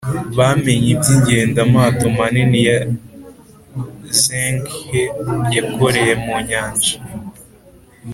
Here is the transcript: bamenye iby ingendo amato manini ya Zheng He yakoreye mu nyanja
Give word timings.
bamenye 0.37 0.87
iby 0.95 1.07
ingendo 1.15 1.57
amato 1.65 2.05
manini 2.17 2.59
ya 2.69 2.77
Zheng 4.21 4.61
He 4.87 5.03
yakoreye 5.55 6.13
mu 6.23 6.33
nyanja 6.47 6.95